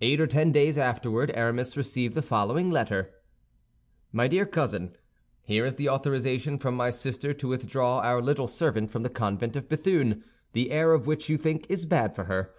[0.00, 3.10] Eight or ten days afterward Aramis received the following letter:
[4.12, 4.94] "MY DEAR COUSIN,
[5.42, 9.56] Here is the authorization from my sister to withdraw our little servant from the convent
[9.56, 12.52] of Béthune, the air of which you think is bad for her.